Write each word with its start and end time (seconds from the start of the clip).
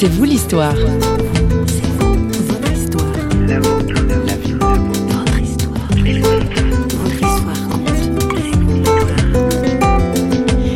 C'est 0.00 0.06
vous 0.06 0.22
l'histoire. 0.22 0.76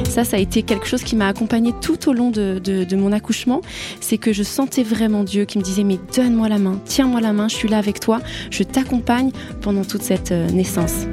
Ça, 0.09 0.25
ça 0.25 0.37
a 0.37 0.41
été 0.41 0.65
quelque 0.65 0.87
chose 0.87 1.05
qui 1.05 1.15
m'a 1.15 1.29
accompagnée 1.29 1.73
tout 1.81 2.09
au 2.09 2.13
long 2.13 2.33
de, 2.33 2.59
de 2.59 2.97
mon 2.97 3.13
accouchement. 3.13 3.61
C'est 4.01 4.19
que 4.19 4.33
je 4.33 4.43
sentais 4.43 4.83
vraiment 4.83 5.23
Dieu 5.23 5.45
qui 5.45 5.59
me 5.59 5.63
disait 5.63 5.85
Mais 5.85 6.01
donne-moi 6.17 6.49
la 6.49 6.59
main, 6.59 6.81
tiens-moi 6.85 7.21
la 7.21 7.33
main, 7.33 7.47
je 7.47 7.55
suis 7.55 7.69
là 7.69 7.79
avec 7.79 8.01
toi, 8.01 8.19
je 8.51 8.65
t'accompagne 8.65 9.31
pendant 9.61 9.85
toute 9.85 10.03
cette 10.03 10.33
euh, 10.33 10.51
naissance. 10.51 11.07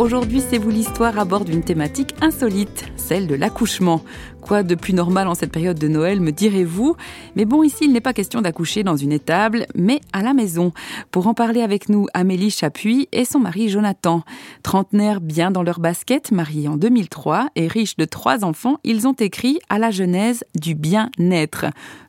Aujourd'hui 0.00 0.42
c'est 0.46 0.58
vous 0.58 0.70
l'histoire 0.70 1.18
à 1.18 1.24
bord 1.24 1.44
d'une 1.44 1.62
thématique 1.62 2.14
insolite, 2.20 2.84
celle 2.96 3.26
de 3.26 3.34
l'accouchement. 3.34 4.02
Quoi 4.46 4.62
de 4.62 4.76
plus 4.76 4.92
normal 4.92 5.26
en 5.26 5.34
cette 5.34 5.50
période 5.50 5.76
de 5.76 5.88
Noël, 5.88 6.20
me 6.20 6.30
direz-vous 6.30 6.94
Mais 7.34 7.44
bon, 7.44 7.64
ici, 7.64 7.86
il 7.86 7.92
n'est 7.92 8.00
pas 8.00 8.12
question 8.12 8.42
d'accoucher 8.42 8.84
dans 8.84 8.94
une 8.94 9.10
étable, 9.10 9.66
mais 9.74 10.00
à 10.12 10.22
la 10.22 10.34
maison. 10.34 10.72
Pour 11.10 11.26
en 11.26 11.34
parler 11.34 11.62
avec 11.62 11.88
nous, 11.88 12.06
Amélie 12.14 12.52
Chapuis 12.52 13.08
et 13.10 13.24
son 13.24 13.40
mari 13.40 13.68
Jonathan. 13.68 14.22
Trentenaires 14.62 15.20
bien 15.20 15.50
dans 15.50 15.64
leur 15.64 15.80
basket, 15.80 16.30
mariés 16.30 16.68
en 16.68 16.76
2003 16.76 17.48
et 17.56 17.66
riches 17.66 17.96
de 17.96 18.04
trois 18.04 18.44
enfants, 18.44 18.76
ils 18.84 19.08
ont 19.08 19.14
écrit 19.14 19.58
à 19.68 19.80
la 19.80 19.90
genèse 19.90 20.44
du 20.54 20.76
bien-être. 20.76 21.66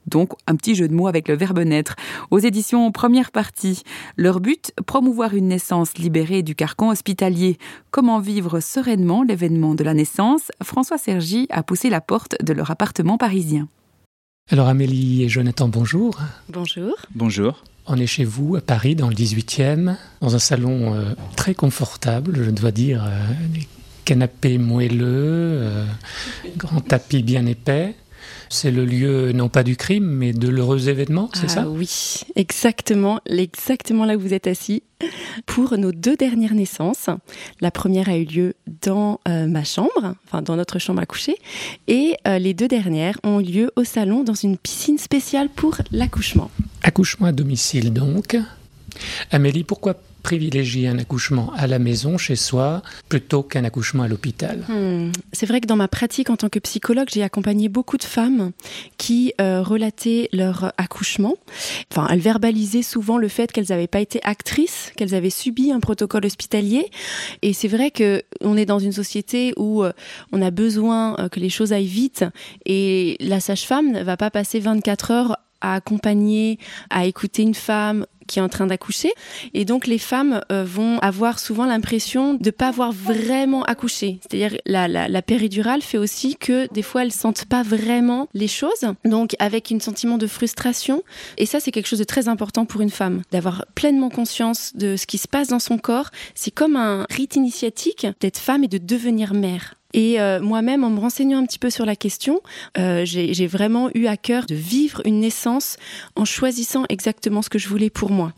Donc, 0.07 0.31
un 0.47 0.55
petit 0.55 0.73
jeu 0.73 0.87
de 0.87 0.93
mots 0.93 1.07
avec 1.07 1.27
le 1.27 1.35
verbe 1.35 1.59
naître. 1.59 1.95
Aux 2.31 2.39
éditions 2.39 2.91
première 2.91 3.31
partie. 3.31 3.83
Leur 4.15 4.39
but, 4.39 4.71
promouvoir 4.85 5.33
une 5.35 5.49
naissance 5.49 5.97
libérée 5.97 6.43
du 6.43 6.55
carcan 6.55 6.89
hospitalier. 6.89 7.57
Comment 7.91 8.19
vivre 8.19 8.61
sereinement 8.61 9.23
l'événement 9.23 9.75
de 9.75 9.83
la 9.83 9.93
naissance? 9.93 10.51
François 10.63 10.97
Sergi 10.97 11.47
a 11.49 11.61
poussé 11.61 11.89
la 11.89 11.99
porte 11.99 12.26
de 12.41 12.53
leur 12.53 12.71
appartement 12.71 13.17
parisien. 13.17 13.67
Alors 14.49 14.67
Amélie 14.67 15.23
et 15.23 15.29
Jonathan, 15.29 15.67
bonjour. 15.67 16.19
Bonjour. 16.49 16.95
Bonjour. 17.13 17.63
On 17.85 17.97
est 17.97 18.07
chez 18.07 18.23
vous 18.25 18.55
à 18.55 18.61
Paris, 18.61 18.95
dans 18.95 19.09
le 19.09 19.15
18e, 19.15 19.95
dans 20.21 20.35
un 20.35 20.39
salon 20.39 20.93
euh, 20.93 21.13
très 21.35 21.53
confortable, 21.53 22.43
je 22.43 22.51
dois 22.51 22.71
dire, 22.71 23.03
euh, 23.05 23.33
des 23.53 23.67
canapés 24.05 24.57
moelleux, 24.57 25.01
euh, 25.05 25.85
grand 26.57 26.81
tapis 26.81 27.23
bien 27.23 27.45
épais. 27.45 27.95
C'est 28.49 28.71
le 28.71 28.85
lieu 28.85 29.31
non 29.31 29.49
pas 29.49 29.63
du 29.63 29.75
crime, 29.75 30.05
mais 30.05 30.33
de 30.33 30.47
l'heureux 30.47 30.89
événement, 30.89 31.29
c'est 31.33 31.45
ah 31.45 31.49
ça 31.49 31.69
Oui, 31.69 32.21
exactement, 32.35 33.19
exactement 33.25 34.05
là 34.05 34.15
où 34.15 34.19
vous 34.19 34.33
êtes 34.33 34.47
assis. 34.47 34.83
Pour 35.45 35.77
nos 35.77 35.91
deux 35.91 36.15
dernières 36.15 36.55
naissances, 36.55 37.07
la 37.61 37.71
première 37.71 38.09
a 38.09 38.17
eu 38.17 38.25
lieu 38.25 38.53
dans 38.81 39.19
euh, 39.27 39.45
ma 39.45 39.63
chambre, 39.63 40.15
enfin 40.25 40.41
dans 40.41 40.55
notre 40.55 40.79
chambre 40.79 41.01
à 41.01 41.05
coucher, 41.05 41.35
et 41.87 42.15
euh, 42.27 42.39
les 42.39 42.53
deux 42.53 42.67
dernières 42.67 43.19
ont 43.23 43.39
eu 43.39 43.43
lieu 43.43 43.71
au 43.75 43.83
salon 43.83 44.23
dans 44.23 44.33
une 44.33 44.57
piscine 44.57 44.97
spéciale 44.97 45.49
pour 45.49 45.77
l'accouchement. 45.91 46.49
Accouchement 46.83 47.27
à 47.27 47.31
domicile 47.31 47.93
donc. 47.93 48.37
Amélie, 49.31 49.63
pourquoi 49.63 49.95
privilégier 50.23 50.89
un 50.89 50.99
accouchement 50.99 51.53
à 51.55 51.67
la 51.67 51.79
maison, 51.79 52.17
chez 52.17 52.35
soi, 52.35 52.81
plutôt 53.07 53.43
qu'un 53.43 53.63
accouchement 53.63 54.03
à 54.03 54.09
l'hôpital? 54.09 54.65
Hmm. 54.67 55.11
C'est 55.31 55.45
vrai 55.45 55.61
que 55.61 55.67
dans 55.67 55.77
ma 55.77 55.87
pratique 55.87 56.29
en 56.29 56.35
tant 56.35 56.49
que 56.49 56.59
psychologue, 56.59 57.07
j'ai 57.09 57.23
accompagné 57.23 57.69
beaucoup 57.69 57.95
de 57.97 58.03
femmes 58.03 58.51
qui 58.97 59.33
euh, 59.39 59.61
relataient 59.61 60.27
leur 60.33 60.73
accouchement. 60.77 61.35
Enfin, 61.91 62.07
elles 62.11 62.19
verbalisaient 62.19 62.81
souvent 62.81 63.17
le 63.17 63.29
fait 63.29 63.51
qu'elles 63.53 63.67
n'avaient 63.69 63.87
pas 63.87 64.01
été 64.01 64.19
actrices, 64.23 64.91
qu'elles 64.97 65.15
avaient 65.15 65.29
subi 65.29 65.71
un 65.71 65.79
protocole 65.79 66.25
hospitalier. 66.25 66.89
Et 67.41 67.53
c'est 67.53 67.69
vrai 67.69 67.91
que 67.91 68.21
on 68.41 68.57
est 68.57 68.65
dans 68.65 68.79
une 68.79 68.91
société 68.91 69.53
où 69.55 69.83
euh, 69.83 69.93
on 70.33 70.41
a 70.41 70.51
besoin 70.51 71.17
euh, 71.19 71.29
que 71.29 71.39
les 71.39 71.49
choses 71.49 71.71
aillent 71.71 71.85
vite 71.85 72.25
et 72.65 73.15
la 73.21 73.39
sage-femme 73.39 73.91
ne 73.91 74.03
va 74.03 74.17
pas 74.17 74.29
passer 74.29 74.59
24 74.59 75.11
heures 75.11 75.37
à 75.61 75.75
accompagner, 75.75 76.59
à 76.89 77.05
écouter 77.05 77.41
une 77.41 77.55
femme 77.55 78.05
qui 78.27 78.39
est 78.39 78.41
en 78.41 78.49
train 78.49 78.67
d'accoucher. 78.67 79.11
Et 79.53 79.65
donc 79.65 79.87
les 79.87 79.97
femmes 79.97 80.41
euh, 80.51 80.63
vont 80.63 80.99
avoir 80.99 81.39
souvent 81.39 81.65
l'impression 81.65 82.33
de 82.33 82.45
ne 82.45 82.51
pas 82.51 82.67
avoir 82.67 82.91
vraiment 82.91 83.63
accouché. 83.63 84.19
C'est-à-dire 84.21 84.59
la, 84.65 84.87
la, 84.87 85.21
péridurale 85.21 85.81
fait 85.81 85.97
aussi 85.97 86.35
que 86.35 86.71
des 86.73 86.81
fois 86.81 87.03
elles 87.03 87.11
sentent 87.11 87.45
pas 87.45 87.63
vraiment 87.63 88.27
les 88.33 88.47
choses. 88.47 88.85
Donc 89.05 89.35
avec 89.39 89.71
un 89.71 89.79
sentiment 89.79 90.17
de 90.17 90.27
frustration. 90.27 91.03
Et 91.37 91.45
ça 91.45 91.59
c'est 91.59 91.71
quelque 91.71 91.87
chose 91.87 91.99
de 91.99 92.03
très 92.03 92.27
important 92.27 92.65
pour 92.65 92.81
une 92.81 92.89
femme, 92.89 93.21
d'avoir 93.31 93.65
pleinement 93.75 94.09
conscience 94.09 94.73
de 94.75 94.95
ce 94.95 95.05
qui 95.05 95.17
se 95.17 95.27
passe 95.27 95.47
dans 95.47 95.59
son 95.59 95.77
corps. 95.77 96.09
C'est 96.35 96.51
comme 96.51 96.75
un 96.75 97.05
rite 97.09 97.35
initiatique 97.35 98.07
d'être 98.19 98.37
femme 98.37 98.63
et 98.63 98.67
de 98.67 98.77
devenir 98.77 99.33
mère. 99.33 99.76
Et 99.93 100.19
euh, 100.19 100.41
moi-même, 100.41 100.83
en 100.83 100.89
me 100.89 100.99
renseignant 100.99 101.39
un 101.39 101.45
petit 101.45 101.59
peu 101.59 101.69
sur 101.69 101.85
la 101.85 101.95
question, 101.95 102.41
euh, 102.77 103.03
j'ai 103.05 103.47
vraiment 103.47 103.89
eu 103.93 104.07
à 104.07 104.17
cœur 104.17 104.45
de 104.45 104.55
vivre 104.55 105.01
une 105.05 105.19
naissance 105.19 105.77
en 106.15 106.25
choisissant 106.25 106.83
exactement 106.89 107.41
ce 107.41 107.49
que 107.49 107.59
je 107.59 107.69
voulais 107.69 107.89
pour 107.89 108.11
moi. 108.11 108.33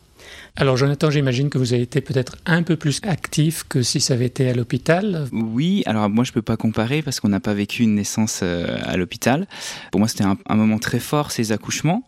Alors 0.55 0.77
Jonathan, 0.77 1.09
j'imagine 1.09 1.49
que 1.49 1.57
vous 1.57 1.73
avez 1.73 1.83
été 1.83 2.01
peut-être 2.01 2.35
un 2.45 2.63
peu 2.63 2.75
plus 2.75 2.99
actif 3.03 3.63
que 3.67 3.81
si 3.81 4.01
ça 4.01 4.13
avait 4.13 4.25
été 4.25 4.49
à 4.49 4.53
l'hôpital. 4.53 5.27
Oui, 5.31 5.83
alors 5.85 6.09
moi 6.09 6.23
je 6.23 6.31
peux 6.31 6.41
pas 6.41 6.57
comparer 6.57 7.01
parce 7.01 7.19
qu'on 7.19 7.29
n'a 7.29 7.39
pas 7.39 7.53
vécu 7.53 7.83
une 7.83 7.95
naissance 7.95 8.41
euh, 8.43 8.77
à 8.83 8.97
l'hôpital. 8.97 9.47
Pour 9.91 9.99
moi 9.99 10.07
c'était 10.07 10.25
un, 10.25 10.37
un, 10.47 10.55
moment 10.55 10.77
très 10.77 10.99
fort 10.99 11.31
ces 11.31 11.51
accouchements. 11.51 12.03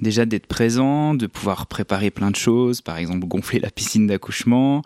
Déjà 0.00 0.26
d'être 0.26 0.46
présent, 0.46 1.14
de 1.14 1.26
pouvoir 1.26 1.66
préparer 1.66 2.10
plein 2.10 2.30
de 2.30 2.36
choses, 2.36 2.80
par 2.80 2.98
exemple 2.98 3.26
gonfler 3.26 3.60
la 3.60 3.70
piscine 3.70 4.06
d'accouchement, 4.08 4.82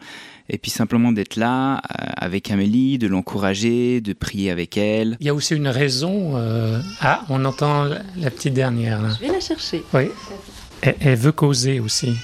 et 0.51 0.59
puis 0.59 0.71
simplement 0.71 1.13
d'être 1.13 1.37
là 1.37 1.77
euh, 1.77 2.07
avec 2.17 2.51
Amélie, 2.51 2.99
de 2.99 3.07
l'encourager, 3.07 4.01
de 4.01 4.13
prier 4.13 4.51
avec 4.51 4.77
elle. 4.77 5.17
Il 5.21 5.27
y 5.27 5.31
a 5.31 5.35
aussi 5.35 5.55
une 5.55 5.69
raison. 5.69 6.33
Euh... 6.37 6.81
Ah, 7.01 7.25
on 7.31 7.45
entend 7.45 7.85
la 7.85 8.31
petite 8.31 8.55
dernière. 8.55 9.01
Là. 9.01 9.11
Je 9.15 9.27
vais 9.27 9.33
la 9.33 9.41
chercher. 9.41 9.83
Oui. 9.95 10.09
Elle, 10.83 10.97
elle 11.01 11.17
veut 11.17 11.33
causer 11.33 11.81
aussi. 11.81 12.15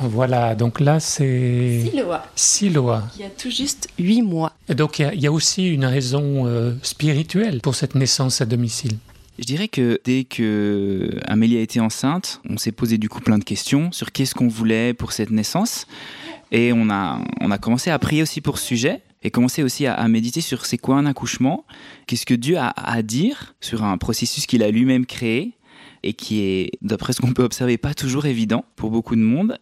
Voilà, 0.00 0.54
donc 0.54 0.78
là 0.78 1.00
c'est... 1.00 1.82
Siloa. 1.90 2.24
Siloa. 2.36 3.02
Qui 3.16 3.24
a 3.24 3.30
tout 3.30 3.50
juste 3.50 3.88
8 3.98 4.22
mois. 4.22 4.52
Et 4.68 4.74
donc 4.74 5.00
il 5.00 5.02
y, 5.02 5.04
a, 5.06 5.14
il 5.14 5.20
y, 5.20 5.26
a 5.26 5.32
aussi 5.32 5.68
une 5.68 5.84
raison 5.84 6.46
euh, 6.46 6.74
spirituelle 6.82 7.60
pour 7.60 7.74
cette 7.74 7.96
naissance 7.96 8.40
à 8.40 8.46
domicile. 8.46 8.96
Je 9.38 9.44
dirais 9.44 9.68
que 9.68 10.00
dès 10.04 10.24
que 10.24 11.10
Amélie 11.24 11.58
a 11.58 11.60
été 11.60 11.78
enceinte, 11.78 12.40
on 12.48 12.58
s'est 12.58 12.72
posé 12.72 12.98
du 12.98 13.08
coup 13.08 13.20
plein 13.20 13.38
de 13.38 13.44
questions 13.44 13.92
sur 13.92 14.10
qu'est-ce 14.10 14.34
qu'on 14.34 14.48
voulait 14.48 14.94
pour 14.94 15.12
cette 15.12 15.30
naissance. 15.30 15.86
Et 16.50 16.72
on 16.72 16.90
a, 16.90 17.20
on 17.40 17.50
a 17.52 17.58
commencé 17.58 17.90
à 17.90 17.98
prier 18.00 18.22
aussi 18.22 18.40
pour 18.40 18.58
ce 18.58 18.66
sujet 18.66 19.00
et 19.22 19.30
commencé 19.30 19.62
aussi 19.62 19.86
à, 19.86 19.94
à 19.94 20.08
méditer 20.08 20.40
sur 20.40 20.66
c'est 20.66 20.78
quoi 20.78 20.96
un 20.96 21.06
accouchement, 21.06 21.64
qu'est-ce 22.06 22.26
que 22.26 22.34
Dieu 22.34 22.56
a 22.58 22.68
à 22.68 23.02
dire 23.02 23.54
sur 23.60 23.84
un 23.84 23.96
processus 23.96 24.46
qu'il 24.46 24.62
a 24.62 24.70
lui-même 24.70 25.06
créé 25.06 25.52
et 26.02 26.12
qui 26.12 26.40
est, 26.40 26.70
d'après 26.82 27.12
ce 27.12 27.20
qu'on 27.20 27.32
peut 27.32 27.42
observer, 27.42 27.78
pas 27.78 27.94
toujours 27.94 28.26
évident 28.26 28.64
pour 28.76 28.90
beaucoup 28.90 29.16
de 29.16 29.20
monde. 29.20 29.58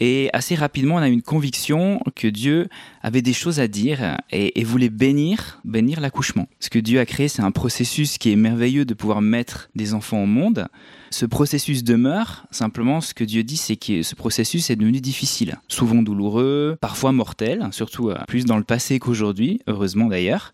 Et 0.00 0.30
assez 0.32 0.54
rapidement, 0.54 0.96
on 0.96 0.98
a 0.98 1.08
une 1.08 1.22
conviction 1.22 2.00
que 2.14 2.28
Dieu 2.28 2.68
avait 3.02 3.22
des 3.22 3.32
choses 3.32 3.60
à 3.60 3.68
dire 3.68 4.16
et, 4.30 4.64
voulait 4.64 4.88
bénir, 4.88 5.60
bénir 5.64 6.00
l'accouchement. 6.00 6.48
Ce 6.60 6.70
que 6.70 6.78
Dieu 6.78 6.98
a 7.00 7.06
créé, 7.06 7.28
c'est 7.28 7.42
un 7.42 7.50
processus 7.50 8.18
qui 8.18 8.32
est 8.32 8.36
merveilleux 8.36 8.84
de 8.84 8.94
pouvoir 8.94 9.22
mettre 9.22 9.68
des 9.74 9.94
enfants 9.94 10.22
au 10.22 10.26
monde. 10.26 10.66
Ce 11.10 11.24
processus 11.24 11.84
demeure, 11.84 12.46
simplement 12.50 13.00
ce 13.00 13.14
que 13.14 13.24
Dieu 13.24 13.44
dit, 13.44 13.56
c'est 13.56 13.76
que 13.76 14.02
ce 14.02 14.14
processus 14.14 14.70
est 14.70 14.76
devenu 14.76 15.00
difficile, 15.00 15.56
souvent 15.68 16.02
douloureux, 16.02 16.76
parfois 16.80 17.12
mortel, 17.12 17.68
surtout 17.70 18.10
plus 18.26 18.44
dans 18.44 18.58
le 18.58 18.64
passé 18.64 18.98
qu'aujourd'hui, 18.98 19.60
heureusement 19.66 20.06
d'ailleurs. 20.06 20.52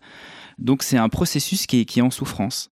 Donc 0.59 0.83
c'est 0.83 0.97
un 0.97 1.09
processus 1.09 1.65
qui 1.65 1.81
est, 1.81 1.85
qui 1.85 1.99
est 1.99 2.03
en 2.03 2.11
souffrance. 2.11 2.72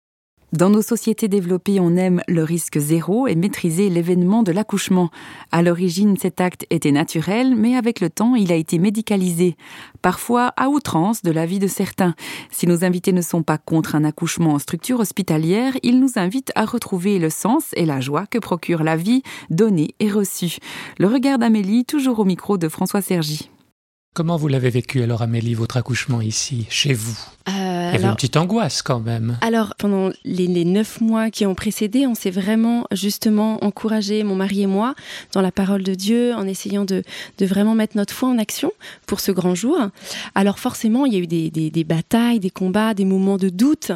Dans 0.51 0.71
nos 0.71 0.81
sociétés 0.81 1.27
développées, 1.27 1.79
on 1.79 1.95
aime 1.95 2.23
le 2.27 2.43
risque 2.43 2.79
zéro 2.79 3.27
et 3.27 3.35
maîtriser 3.35 3.87
l'événement 3.87 4.41
de 4.41 4.51
l'accouchement. 4.51 5.11
À 5.51 5.61
l'origine, 5.61 6.17
cet 6.17 6.41
acte 6.41 6.65
était 6.71 6.91
naturel, 6.91 7.55
mais 7.55 7.75
avec 7.75 7.99
le 7.99 8.09
temps, 8.09 8.33
il 8.33 8.51
a 8.51 8.55
été 8.55 8.79
médicalisé, 8.79 9.55
parfois 10.01 10.51
à 10.57 10.69
outrance 10.69 11.21
de 11.21 11.29
la 11.29 11.45
vie 11.45 11.59
de 11.59 11.67
certains. 11.67 12.15
Si 12.49 12.65
nos 12.65 12.83
invités 12.83 13.13
ne 13.13 13.21
sont 13.21 13.43
pas 13.43 13.59
contre 13.59 13.93
un 13.93 14.03
accouchement 14.03 14.53
en 14.53 14.59
structure 14.59 14.99
hospitalière, 14.99 15.73
ils 15.83 15.99
nous 15.99 16.13
invitent 16.15 16.51
à 16.55 16.65
retrouver 16.65 17.19
le 17.19 17.29
sens 17.29 17.65
et 17.75 17.85
la 17.85 18.01
joie 18.01 18.25
que 18.25 18.39
procure 18.39 18.81
la 18.81 18.95
vie 18.95 19.21
donnée 19.51 19.93
et 19.99 20.09
reçue. 20.09 20.57
Le 20.97 21.05
regard 21.05 21.37
d'Amélie, 21.37 21.85
toujours 21.85 22.17
au 22.17 22.25
micro 22.25 22.57
de 22.57 22.69
François 22.69 23.01
Sergi. 23.01 23.51
Comment 24.15 24.37
vous 24.37 24.47
l'avez 24.47 24.71
vécu 24.71 25.03
alors 25.03 25.21
Amélie, 25.21 25.53
votre 25.53 25.77
accouchement 25.77 26.19
ici, 26.19 26.65
chez 26.69 26.93
vous? 26.93 27.17
Euh, 27.47 27.51
Il 27.51 27.55
y 27.55 27.57
avait 27.61 27.97
alors, 27.99 28.09
une 28.09 28.15
petite 28.15 28.37
angoisse 28.37 28.81
quand 28.81 28.99
même. 28.99 29.37
Alors, 29.41 29.75
pendant 29.77 30.09
les, 30.25 30.47
les 30.47 30.65
neuf 30.65 30.99
mois 30.99 31.29
qui 31.29 31.45
ont 31.45 31.53
précédé, 31.55 32.05
on 32.07 32.15
s'est 32.15 32.31
vraiment 32.31 32.85
justement 32.91 33.63
encouragé, 33.63 34.23
mon 34.23 34.35
mari 34.35 34.63
et 34.63 34.67
moi, 34.67 34.95
dans 35.31 35.41
la 35.41 35.51
parole 35.51 35.83
de 35.83 35.93
Dieu, 35.93 36.33
en 36.33 36.47
essayant 36.47 36.85
de, 36.85 37.03
de 37.37 37.45
vraiment 37.45 37.75
mettre 37.75 37.95
notre 37.95 38.13
foi 38.13 38.29
en 38.29 38.39
action 38.39 38.71
pour 39.05 39.19
ce 39.19 39.31
grand 39.31 39.53
jour. 39.55 39.77
Alors 40.35 40.59
forcément, 40.59 41.05
il 41.05 41.13
y 41.13 41.15
a 41.15 41.19
eu 41.19 41.27
des, 41.27 41.49
des, 41.51 41.69
des 41.69 41.83
batailles, 41.83 42.39
des 42.39 42.49
combats, 42.49 42.95
des 42.95 43.05
moments 43.05 43.37
de 43.37 43.49
doute, 43.49 43.91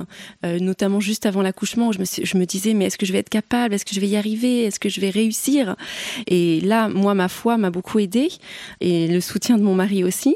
euh, 0.46 0.60
notamment 0.60 1.00
juste 1.00 1.26
avant 1.26 1.42
l'accouchement, 1.42 1.88
où 1.90 1.94
je 1.94 2.00
me, 2.00 2.06
je 2.06 2.38
me 2.38 2.46
disais, 2.46 2.76
mais 2.76 2.86
est-ce 2.86 3.00
que 3.00 3.08
je 3.08 3.12
vais 3.14 3.20
être 3.20 3.30
capable? 3.30 3.74
Est-ce 3.74 3.84
que 3.86 3.96
je 3.96 4.00
vais 4.00 4.10
y 4.10 4.16
arriver? 4.16 4.64
Est-ce 4.64 4.80
que 4.80 4.90
je 4.90 5.02
vais 5.02 5.10
réussir? 5.10 5.76
Et 6.28 6.62
là, 6.62 6.88
moi, 6.88 7.14
ma 7.16 7.28
foi 7.28 7.58
m'a 7.58 7.72
beaucoup 7.72 7.98
aidée, 8.00 8.30
et 8.80 9.08
le 9.08 9.20
soutien 9.20 9.58
de 9.58 9.64
mon 9.64 9.76
mari 9.76 10.03
travailler 10.04 10.08
aussi. 10.08 10.36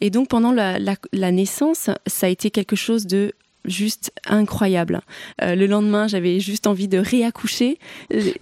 Et 0.00 0.10
donc 0.10 0.28
pendant 0.28 0.52
la, 0.52 0.78
la 1.12 1.32
naissance, 1.32 1.90
ça 2.06 2.26
a 2.26 2.28
été 2.28 2.50
quelque 2.50 2.76
chose 2.76 3.06
de 3.06 3.34
juste 3.64 4.12
incroyable. 4.26 5.00
Euh, 5.42 5.54
le 5.54 5.66
lendemain, 5.66 6.06
j'avais 6.06 6.40
juste 6.40 6.66
envie 6.66 6.88
de 6.88 6.98
réaccoucher. 6.98 7.78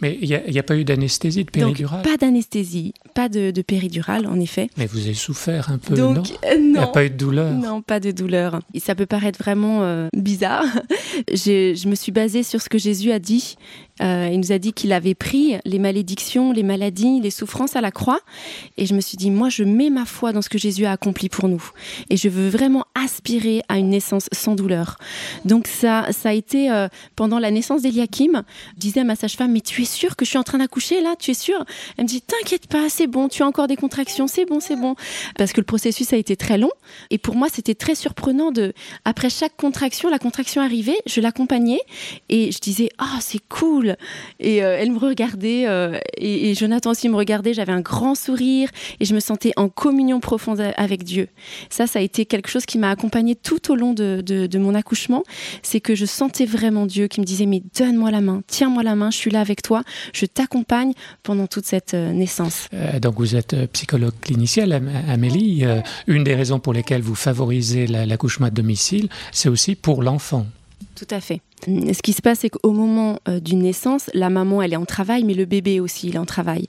Mais 0.01 0.19
il 0.21 0.29
n'y 0.29 0.59
a, 0.59 0.63
pas 0.63 0.77
eu 0.77 0.85
d'anesthésie, 0.85 1.45
de 1.45 1.51
péridurale? 1.51 2.03
Pas 2.03 2.17
d'anesthésie, 2.17 2.95
pas 3.13 3.29
de, 3.29 3.51
de, 3.51 3.63
péridurale, 3.63 4.27
en 4.27 4.39
effet. 4.41 4.69
Mais 4.77 4.87
vous 4.87 4.99
avez 5.01 5.15
souffert 5.15 5.71
un 5.71 5.79
peu, 5.79 5.95
Donc, 5.95 6.17
non? 6.17 6.23
euh, 6.45 6.55
Il 6.57 6.73
n'y 6.73 6.79
a 6.79 6.87
pas 6.87 7.05
eu 7.05 7.11
de 7.11 7.17
douleur? 7.17 7.53
Non, 7.53 7.83
pas 7.83 8.01
de 8.01 8.11
douleur. 8.11 8.61
Ça 8.79 8.95
peut 8.95 9.07
paraître 9.07 9.39
vraiment 9.39 9.83
euh, 9.83 10.09
bizarre. 10.15 10.65
je 11.33 11.89
me 11.89 11.95
suis 11.95 12.13
basée 12.13 12.43
sur 12.43 12.61
ce 12.61 12.69
que 12.69 12.79
Jésus 12.79 13.13
a 13.13 13.19
dit 13.19 13.57
euh, 14.01 14.31
il 14.33 14.41
nous 14.41 14.53
a 14.53 14.59
dit 14.59 14.73
qu'il 14.73 14.93
avait 14.93 15.15
pris 15.15 15.57
les 15.65 15.79
malédictions, 15.79 16.51
les 16.53 16.63
maladies, 16.63 17.21
les 17.21 17.31
souffrances 17.31 17.77
à 17.77 17.81
la 17.81 17.91
croix. 17.91 18.21
Et 18.79 18.87
je 18.87 18.95
me 18.95 19.01
suis 19.01 19.17
dit, 19.17 19.31
moi, 19.31 19.49
je 19.49 19.65
mets 19.65 19.91
ma 19.91 20.07
foi 20.07 20.33
dans 20.33 20.43
ce 20.43 20.49
que 20.49 20.59
Jésus 20.59 20.87
a 20.87 20.93
accompli 20.93 21.29
pour 21.29 21.49
nous. 21.49 21.63
Et 22.11 22.17
je 22.17 22.29
veux 22.29 22.49
vraiment 22.49 22.85
aspirer 22.95 23.63
à 23.69 23.79
une 23.79 23.91
naissance 23.91 24.29
sans 24.33 24.55
douleur. 24.55 24.97
Donc 25.45 25.67
ça, 25.67 26.07
ça 26.11 26.31
a 26.31 26.33
été 26.33 26.87
pendant 27.17 27.39
la 27.39 27.51
naissance 27.51 27.83
d'Eliakim. 27.83 28.43
Je 28.77 28.81
disais 28.81 29.01
à 29.01 29.05
ma 29.05 29.15
sage-femme, 29.15 29.53
mais 29.53 29.61
tu 29.61 29.83
es 29.83 29.85
sûre 29.85 30.17
que 30.17 30.25
je 30.25 30.31
suis 30.31 30.39
en 30.39 30.43
train 30.43 30.59
d'accoucher 30.59 31.01
là? 31.01 31.15
Tu 31.19 31.33
es 31.33 31.35
sûre? 31.35 31.65
Elle 31.97 32.05
me 32.05 32.09
dit, 32.09 32.23
t'inquiète 32.23 32.67
pas, 32.67 32.89
c'est 32.89 33.02
bon, 33.07 33.29
tu 33.29 33.43
as 33.43 33.47
encore 33.47 33.67
des 33.67 33.77
contractions, 33.77 34.27
c'est 34.27 34.45
bon, 34.45 34.61
c'est 34.61 34.77
bon. 34.77 34.95
Parce 35.37 35.53
que 35.53 35.61
le 35.61 35.67
processus 35.67 36.13
a 36.13 36.17
été 36.17 36.37
très 36.37 36.59
long. 36.59 36.71
Et 37.11 37.19
pour 37.19 37.35
moi, 37.35 37.49
c'était 37.51 37.75
très 37.75 37.95
surprenant 37.95 38.51
de, 38.51 38.73
après 39.05 39.31
chaque 39.31 39.57
contraction, 39.57 40.11
la 40.11 40.19
contraction 40.19 40.63
arrivait, 40.63 40.99
je 41.07 41.21
l'accompagnais 41.21 41.81
et 42.29 42.53
je 42.53 42.59
disais, 42.59 42.91
oh, 43.01 43.19
c'est 43.21 43.41
cool 43.49 43.97
et 44.41 44.63
euh, 44.63 44.77
elle 44.79 44.93
me 44.93 44.99
regardait, 44.99 45.67
euh, 45.67 45.99
et, 46.17 46.55
Jonathan 46.55 46.91
aussi 46.91 47.09
me 47.09 47.17
regardait. 47.17 47.55
J'avais 47.55 47.73
un 47.73 47.81
grand 47.81 48.15
sourire 48.15 48.69
et 49.01 49.05
je 49.05 49.15
me 49.15 49.21
sentais 49.21 49.53
en 49.57 49.69
communion 49.69 50.21
profonde 50.21 50.61
avec 50.77 51.03
Dieu. 51.05 51.29
Ça, 51.71 51.87
ça 51.87 51.99
a 51.99 52.03
été 52.03 52.27
quelque 52.27 52.49
chose 52.49 52.67
qui 52.67 52.79
m'a 52.79 52.91
accompagnée 52.91 53.35
tout 53.35 53.71
au 53.71 53.75
long 53.75 53.95
de, 53.95 54.21
de 54.21 54.59
mon 54.59 54.75
accouchement. 54.75 55.23
C'est 55.63 55.81
que 55.81 55.95
je 55.95 56.05
sentais 56.05 56.45
vraiment 56.45 56.87
Dieu 56.87 57.09
qui 57.09 57.21
me 57.21 57.25
disait 57.25 57.47
Mais 57.47 57.63
donne-moi 57.79 58.11
la 58.11 58.21
main, 58.21 58.43
tiens-moi 58.47 58.83
la 58.83 58.95
main, 58.95 59.11
je 59.11 59.17
suis 59.17 59.31
là 59.31 59.41
avec 59.41 59.63
toi, 59.63 59.83
je 60.13 60.27
t'accompagne 60.27 60.93
pendant 61.23 61.47
toute 61.47 61.67
cette 61.67 61.95
euh, 61.95 62.13
naissance. 62.13 62.69
Donc, 63.01 63.15
vous 63.17 63.37
êtes 63.37 63.55
psychologue 63.73 64.15
clinicienne, 64.21 64.91
Amélie. 65.09 65.65
une 66.07 66.25
des 66.25 66.35
raisons 66.35 66.59
pour 66.59 66.73
lesquelles 66.73 67.03
vous 67.03 67.15
favorisez 67.15 67.87
l'accouchement 67.87 68.47
à 68.47 68.51
domicile, 68.51 69.09
c'est 69.31 69.49
aussi 69.49 69.75
pour 69.75 70.03
l'enfant. 70.03 70.47
Tout 70.95 71.07
à 71.11 71.21
fait. 71.21 71.41
Ce 71.65 72.03
qui 72.03 72.13
se 72.13 72.23
passe, 72.23 72.41
c'est 72.41 72.51
qu'au 72.51 72.73
moment 72.73 73.19
euh, 73.29 73.39
d'une 73.39 73.61
naissance, 73.61 74.11
la 74.15 74.31
maman, 74.31 74.63
elle 74.63 74.73
est 74.73 74.77
en 74.77 74.85
travail, 74.85 75.23
mais 75.23 75.35
le 75.35 75.45
bébé 75.45 75.81
aussi, 75.81 76.09
il 76.09 76.17
est 76.17 76.19
en 76.19 76.27
travail. 76.27 76.67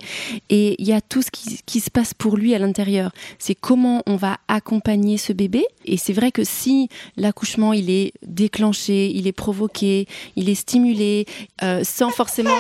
Et 0.50 0.76
il 0.80 0.88
y 0.88 0.94
a 0.94 1.02
tout 1.02 1.22
ce 1.22 1.30
qui, 1.32 1.80
se 1.80 1.90
passe 1.90 2.14
pour 2.14 2.38
lui 2.38 2.54
à 2.54 2.60
l'intérieur. 2.60 3.12
C'est 3.40 3.56
comment 3.56 4.04
on 4.06 4.16
va 4.16 4.38
accompagner 4.48 5.18
ce 5.18 5.34
bébé. 5.34 5.66
Et 5.86 5.98
c'est 5.98 6.14
vrai 6.14 6.32
que 6.32 6.44
si 6.44 6.90
l'accouchement, 7.18 7.74
il 7.74 7.90
est 7.90 8.14
déclenché, 8.26 9.10
il 9.10 9.28
est 9.28 9.34
provoqué, 9.34 10.08
il 10.36 10.50
est 10.50 10.56
stimulé, 10.56 11.26
euh, 11.64 11.84
sans 11.84 12.10
forcément... 12.10 12.52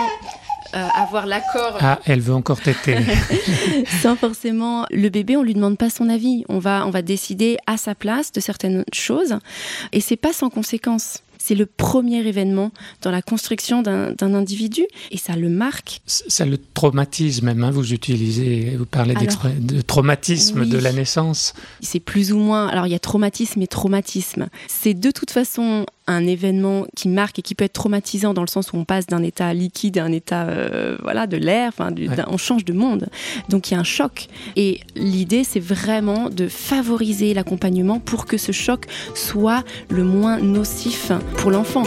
Euh, 0.75 0.87
avoir 0.95 1.27
l'accord. 1.27 1.77
Ah, 1.81 1.99
elle 2.05 2.19
veut 2.19 2.33
encore 2.33 2.59
téter. 2.59 2.97
Sans 4.01 4.15
forcément, 4.15 4.87
le 4.89 5.09
bébé, 5.09 5.37
on 5.37 5.43
lui 5.43 5.53
demande 5.53 5.77
pas 5.77 5.91
son 5.91 6.09
avis. 6.09 6.45
On 6.49 6.57
va, 6.57 6.87
on 6.87 6.89
va 6.89 7.03
décider 7.03 7.57
à 7.67 7.77
sa 7.77 7.93
place 7.93 8.31
de 8.31 8.39
certaines 8.39 8.83
choses, 8.91 9.37
et 9.91 10.01
c'est 10.01 10.15
pas 10.15 10.33
sans 10.33 10.49
conséquence 10.49 11.19
c'est 11.43 11.55
le 11.55 11.65
premier 11.65 12.25
événement 12.25 12.71
dans 13.01 13.11
la 13.11 13.21
construction 13.21 13.81
d'un 13.81 14.15
individu 14.21 14.83
et 15.11 15.17
ça 15.17 15.35
le 15.35 15.49
marque. 15.49 16.01
C'est 16.05 16.45
le 16.45 16.57
traumatisme 16.57 17.47
même, 17.47 17.63
hein, 17.65 17.71
vous 17.71 17.91
utilisez, 17.91 18.77
vous 18.77 18.85
parlez 18.85 19.13
de 19.13 19.81
traumatisme 19.81 20.65
de 20.65 20.77
la 20.77 20.93
naissance. 20.93 21.53
C'est 21.81 21.99
plus 21.99 22.31
ou 22.31 22.37
moins, 22.37 22.67
alors 22.67 22.87
il 22.87 22.91
y 22.91 22.95
a 22.95 22.99
traumatisme 22.99 23.61
et 23.61 23.67
traumatisme. 23.67 24.47
C'est 24.69 24.93
de 24.93 25.11
toute 25.11 25.31
façon 25.31 25.85
un 26.07 26.25
événement 26.25 26.85
qui 26.95 27.09
marque 27.09 27.39
et 27.39 27.41
qui 27.41 27.55
peut 27.55 27.65
être 27.65 27.73
traumatisant 27.73 28.33
dans 28.33 28.41
le 28.41 28.47
sens 28.47 28.73
où 28.73 28.77
on 28.77 28.85
passe 28.85 29.07
d'un 29.07 29.23
état 29.23 29.53
liquide 29.53 29.97
à 29.97 30.03
un 30.03 30.11
état 30.11 30.43
euh, 30.43 30.97
voilà 31.01 31.27
de 31.27 31.37
l'air, 31.37 31.69
enfin 31.69 31.93
on 32.27 32.37
change 32.37 32.65
de 32.65 32.73
monde. 32.73 33.07
Donc 33.49 33.71
il 33.71 33.73
y 33.73 33.77
a 33.77 33.79
un 33.79 33.85
choc 33.85 34.27
et 34.55 34.81
l'idée 34.95 35.43
c'est 35.43 35.59
vraiment 35.59 36.29
de 36.29 36.47
favoriser 36.47 37.33
l'accompagnement 37.33 37.99
pour 37.99 38.25
que 38.25 38.37
ce 38.37 38.51
choc 38.51 38.85
soit 39.15 39.63
le 39.89 40.03
moins 40.03 40.39
nocif 40.39 41.11
pour 41.37 41.51
l'enfant. 41.51 41.83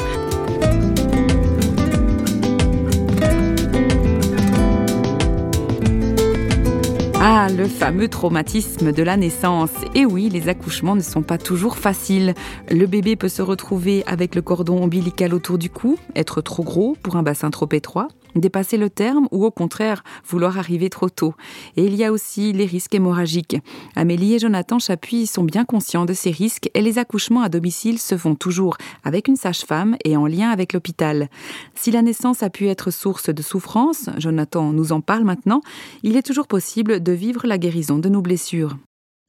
Ah, 7.29 7.49
le 7.49 7.67
fameux 7.67 8.07
traumatisme 8.07 8.93
de 8.93 9.03
la 9.03 9.17
naissance. 9.17 9.73
Et 9.97 10.07
oui, 10.07 10.29
les 10.29 10.49
accouchements 10.49 10.95
ne 10.95 11.01
sont 11.01 11.23
pas 11.23 11.39
toujours 11.39 11.77
faciles. 11.77 12.35
Le 12.71 12.87
bébé 12.87 13.17
peut 13.17 13.29
se 13.29 13.43
retrouver 13.43 14.05
avec 14.07 14.37
le 14.37 14.43
cordon 14.43 14.81
ombilical 14.81 15.35
autour 15.35 15.59
du 15.59 15.69
cou, 15.69 15.99
être 16.15 16.41
trop 16.41 16.63
gros 16.63 16.97
pour 17.03 17.17
un 17.17 17.25
bassin 17.25 17.51
trop 17.51 17.69
étroit, 17.73 18.07
dépasser 18.37 18.77
le 18.77 18.91
terme 18.91 19.29
ou 19.31 19.45
au 19.45 19.51
contraire 19.51 20.03
vouloir 20.27 20.59
arriver 20.59 20.91
trop 20.91 21.09
tôt. 21.09 21.35
Et 21.77 21.85
il 21.85 21.95
y 21.95 22.05
a 22.05 22.13
aussi 22.13 22.53
les 22.53 22.67
risques 22.67 22.95
hémorragiques. 22.95 23.57
Amélie 23.95 24.35
et 24.35 24.39
Jonathan 24.39 24.79
Chapuis 24.79 25.27
sont 25.27 25.45
bien 25.45 25.65
conscients 25.65 26.05
de 26.05 26.13
ces 26.13 26.31
risques 26.31 26.71
et 26.75 26.83
les 26.83 26.99
accouchements 26.99 27.43
à 27.43 27.49
domicile 27.49 27.99
se 27.99 28.17
font 28.17 28.35
toujours 28.35 28.77
avec 29.05 29.29
une 29.29 29.37
sage-femme 29.37 29.97
et 30.05 30.17
en 30.17 30.27
lien 30.27 30.51
avec 30.51 30.73
l'hôpital. 30.73 31.29
Si 31.75 31.91
la 31.91 32.03
naissance 32.03 32.43
a 32.43 32.51
pu 32.51 32.69
être 32.69 32.91
source 32.91 33.31
de 33.31 33.43
souffrance, 33.43 34.11
Jonathan 34.19 34.73
nous 34.73 34.93
en 34.93 35.01
parle 35.01 35.25
maintenant, 35.25 35.61
il 36.03 36.17
est 36.17 36.23
toujours 36.23 36.47
possible 36.47 37.03
de 37.03 37.13
vivre 37.13 37.47
la 37.47 37.59
guérison 37.59 37.99
de 37.99 38.09
nos 38.09 38.23
blessures. 38.23 38.77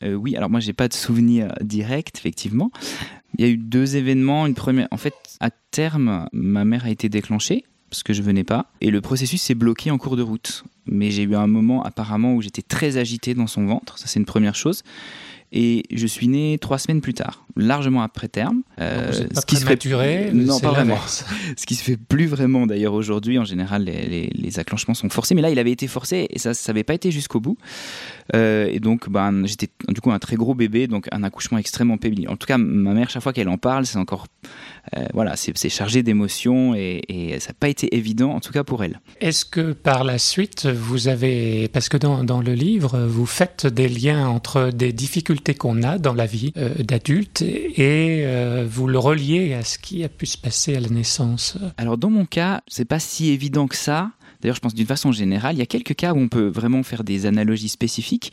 Euh, 0.03 0.13
oui, 0.13 0.35
alors 0.35 0.49
moi 0.49 0.59
j'ai 0.59 0.73
pas 0.73 0.87
de 0.87 0.93
souvenir 0.93 1.53
direct, 1.61 2.17
effectivement. 2.17 2.69
Il 3.37 3.45
y 3.45 3.47
a 3.47 3.51
eu 3.51 3.57
deux 3.57 3.95
événements. 3.95 4.45
Une 4.45 4.53
première, 4.53 4.87
en 4.91 4.97
fait, 4.97 5.13
à 5.39 5.49
terme, 5.49 6.27
ma 6.31 6.65
mère 6.65 6.85
a 6.85 6.89
été 6.89 7.09
déclenchée 7.09 7.65
parce 7.89 8.03
que 8.03 8.13
je 8.13 8.21
venais 8.21 8.43
pas. 8.43 8.67
Et 8.81 8.91
le 8.91 9.01
processus 9.01 9.41
s'est 9.41 9.55
bloqué 9.55 9.91
en 9.91 9.97
cours 9.97 10.17
de 10.17 10.21
route. 10.21 10.63
Mais 10.85 11.11
j'ai 11.11 11.23
eu 11.23 11.35
un 11.35 11.47
moment 11.47 11.83
apparemment 11.83 12.35
où 12.35 12.41
j'étais 12.41 12.61
très 12.61 12.97
agité 12.97 13.33
dans 13.33 13.47
son 13.47 13.65
ventre, 13.65 13.97
ça 13.97 14.07
c'est 14.07 14.19
une 14.19 14.25
première 14.25 14.55
chose. 14.55 14.83
Et 15.53 15.83
je 15.93 16.05
suis 16.05 16.27
né 16.27 16.57
trois 16.59 16.77
semaines 16.77 16.99
plus 16.99 17.13
tard, 17.13 17.45
largement 17.55 18.01
après 18.01 18.27
terme. 18.27 18.63
Euh, 18.81 19.13
ce 19.13 19.45
qui 19.45 19.55
se 19.55 19.65
fait 19.65 20.33
non 20.33 20.59
pas 20.59 20.71
vraiment. 20.71 20.97
ce 21.57 21.65
qui 21.65 21.75
se 21.75 21.83
fait 21.83 21.95
plus 21.95 22.25
vraiment 22.25 22.67
d'ailleurs 22.67 22.93
aujourd'hui. 22.93 23.39
En 23.39 23.45
général, 23.45 23.85
les, 23.85 24.29
les, 24.33 24.59
acclenchements 24.59 24.93
sont 24.93 25.09
forcés, 25.09 25.35
mais 25.35 25.41
là, 25.41 25.49
il 25.49 25.57
avait 25.57 25.71
été 25.71 25.87
forcé 25.87 26.27
et 26.29 26.37
ça, 26.37 26.53
ça 26.53 26.73
n'avait 26.73 26.83
pas 26.83 26.93
été 26.93 27.11
jusqu'au 27.11 27.39
bout. 27.39 27.57
Euh, 28.35 28.67
et 28.69 28.81
donc, 28.81 29.09
ben, 29.09 29.45
j'étais 29.45 29.69
du 29.87 30.01
coup 30.01 30.11
un 30.11 30.19
très 30.19 30.35
gros 30.35 30.53
bébé, 30.53 30.87
donc 30.87 31.07
un 31.13 31.23
accouchement 31.23 31.57
extrêmement 31.57 31.97
pénible. 31.97 32.29
En 32.29 32.35
tout 32.35 32.47
cas, 32.47 32.57
ma 32.57 32.93
mère, 32.93 33.09
chaque 33.09 33.23
fois 33.23 33.31
qu'elle 33.31 33.49
en 33.49 33.57
parle, 33.57 33.85
c'est 33.85 33.99
encore 33.99 34.27
euh, 34.97 35.05
voilà, 35.13 35.35
c'est 35.37 35.69
chargé 35.69 36.03
d'émotions 36.03 36.75
et, 36.75 37.37
ça 37.39 37.49
n'a 37.49 37.53
pas 37.59 37.69
été 37.69 37.95
évident, 37.95 38.31
en 38.31 38.39
tout 38.41 38.51
cas 38.51 38.63
pour 38.63 38.83
elle. 38.83 38.99
Est-ce 39.21 39.45
que 39.45 39.71
par 39.71 40.03
la 40.03 40.17
suite, 40.17 40.65
vous 40.65 41.07
avez, 41.07 41.69
parce 41.69 41.87
que 41.87 41.97
dans, 41.97 42.23
dans, 42.23 42.41
le 42.41 42.53
livre, 42.53 43.05
vous 43.07 43.25
faites 43.25 43.65
des 43.67 43.87
liens 43.87 44.27
entre 44.27 44.71
des 44.71 44.91
difficultés 44.91 45.36
qu'on 45.37 45.83
a 45.83 45.97
dans 45.97 46.13
la 46.13 46.25
vie 46.25 46.53
euh, 46.57 46.73
d'adulte 46.83 47.41
et 47.41 48.23
euh, 48.25 48.65
vous 48.69 48.87
le 48.87 48.99
reliez 48.99 49.53
à 49.53 49.63
ce 49.63 49.77
qui 49.77 50.03
a 50.03 50.09
pu 50.09 50.25
se 50.25 50.37
passer 50.37 50.75
à 50.75 50.79
la 50.79 50.89
naissance 50.89 51.57
Alors 51.77 51.97
dans 51.97 52.09
mon 52.09 52.25
cas, 52.25 52.61
c'est 52.67 52.85
pas 52.85 52.99
si 52.99 53.29
évident 53.29 53.67
que 53.67 53.75
ça. 53.75 54.11
D'ailleurs, 54.41 54.55
je 54.55 54.61
pense 54.61 54.75
d'une 54.75 54.85
façon 54.85 55.11
générale, 55.11 55.55
il 55.55 55.59
y 55.59 55.63
a 55.63 55.65
quelques 55.65 55.95
cas 55.95 56.13
où 56.13 56.17
on 56.17 56.27
peut 56.27 56.47
vraiment 56.47 56.83
faire 56.83 57.03
des 57.03 57.25
analogies 57.25 57.69
spécifiques. 57.69 58.31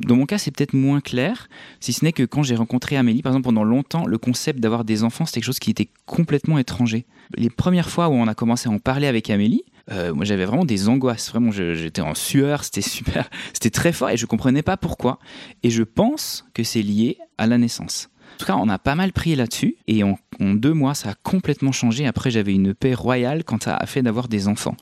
Dans 0.00 0.16
mon 0.16 0.24
cas, 0.24 0.38
c'est 0.38 0.50
peut-être 0.50 0.72
moins 0.72 1.02
clair, 1.02 1.48
si 1.78 1.92
ce 1.92 2.04
n'est 2.04 2.12
que 2.12 2.22
quand 2.22 2.42
j'ai 2.42 2.54
rencontré 2.54 2.96
Amélie, 2.96 3.20
par 3.20 3.32
exemple, 3.32 3.44
pendant 3.44 3.64
longtemps, 3.64 4.06
le 4.06 4.16
concept 4.16 4.60
d'avoir 4.60 4.84
des 4.84 5.04
enfants, 5.04 5.26
c'était 5.26 5.40
quelque 5.40 5.46
chose 5.46 5.58
qui 5.58 5.70
était 5.70 5.90
complètement 6.06 6.58
étranger. 6.58 7.04
Les 7.36 7.50
premières 7.50 7.90
fois 7.90 8.08
où 8.08 8.12
on 8.12 8.28
a 8.28 8.34
commencé 8.34 8.70
à 8.70 8.72
en 8.72 8.78
parler 8.78 9.06
avec 9.06 9.28
Amélie, 9.28 9.64
euh, 9.90 10.14
moi 10.14 10.24
j'avais 10.24 10.44
vraiment 10.44 10.64
des 10.64 10.88
angoisses, 10.88 11.30
vraiment 11.30 11.50
j'étais 11.50 12.02
en 12.02 12.14
sueur, 12.14 12.64
c'était 12.64 12.82
super, 12.82 13.28
c'était 13.52 13.70
très 13.70 13.92
fort 13.92 14.10
et 14.10 14.16
je 14.16 14.26
comprenais 14.26 14.62
pas 14.62 14.76
pourquoi. 14.76 15.18
Et 15.62 15.70
je 15.70 15.82
pense 15.82 16.44
que 16.54 16.62
c'est 16.62 16.82
lié 16.82 17.18
à 17.38 17.46
la 17.46 17.58
naissance. 17.58 18.08
En 18.34 18.38
tout 18.38 18.46
cas, 18.46 18.56
on 18.56 18.68
a 18.68 18.78
pas 18.78 18.94
mal 18.94 19.12
pris 19.12 19.34
là-dessus 19.34 19.76
et 19.86 20.02
en, 20.04 20.18
en, 20.40 20.54
deux 20.54 20.72
mois, 20.72 20.94
ça 20.94 21.10
a 21.10 21.14
complètement 21.14 21.72
changé. 21.72 22.06
Après, 22.06 22.30
j'avais 22.30 22.54
une 22.54 22.72
paix 22.72 22.94
royale 22.94 23.44
quand 23.44 23.62
ça 23.62 23.76
a 23.76 23.86
fait 23.86 24.02
d'avoir 24.02 24.28
des 24.28 24.48
enfants 24.48 24.76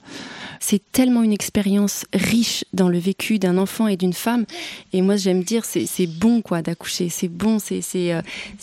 c'est 0.60 0.82
tellement 0.92 1.22
une 1.22 1.32
expérience 1.32 2.04
riche 2.12 2.64
dans 2.74 2.88
le 2.88 2.98
vécu 2.98 3.38
d'un 3.38 3.56
enfant 3.56 3.88
et 3.88 3.96
d'une 3.96 4.12
femme. 4.12 4.44
Et 4.92 5.00
moi, 5.00 5.16
j'aime 5.16 5.42
dire, 5.42 5.64
c'est 5.64 6.06
bon 6.06 6.42
quoi 6.42 6.62
d'accoucher, 6.62 7.08
c'est 7.08 7.28
bon, 7.28 7.58
c'est 7.58 7.82
euh, 7.94 8.20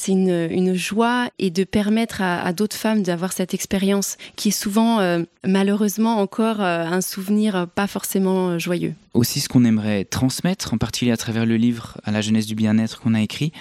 une, 0.08 0.76
joie 0.76 1.30
et 1.40 1.50
de 1.50 1.64
permettre 1.64 2.22
à, 2.22 2.54
d'autres 2.54 2.76
femmes 2.76 3.02
d'avoir 3.02 3.34
cette 3.34 3.54
expérience 3.54 4.18
qui 4.36 4.50
est 4.50 4.52
souvent, 4.52 5.00
euh, 5.00 5.24
malheureusement, 5.44 6.20
encore 6.20 6.62
euh, 6.62 6.86
un 6.86 7.02
souvenir 7.02 7.68
pas 7.74 7.88
forcément 7.88 8.60
joyeux. 8.60 8.94
Aussi, 9.16 9.40
ce 9.40 9.50
qu'on 9.50 9.66
aimerait 9.66 10.06
transmettre, 10.06 10.76
en 10.76 10.78
particulier 10.78 11.12
à 11.12 11.18
travers 11.18 11.48
le 11.48 11.58
livre 11.58 11.98
à 12.04 12.12
la 12.12 12.22
jeunesse 12.22 12.46
du 12.46 12.54
bien-être 12.54 13.00
qu'on 13.00 13.16
a 13.16 13.22
écrit, 13.22 13.52